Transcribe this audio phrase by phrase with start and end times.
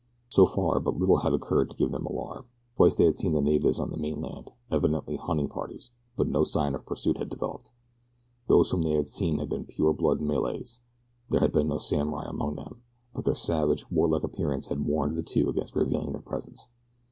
[0.29, 2.45] So far but little had occurred to give them alarm.
[2.75, 6.87] Twice they had seen natives on the mainland evidently hunting parties; but no sign of
[6.87, 7.71] pursuit had developed.
[8.47, 10.79] Those whom they had seen had been pure blood Malays
[11.29, 12.81] there had been no samurai among them;
[13.13, 16.67] but their savage, warlike appearance had warned the two against revealing their presence.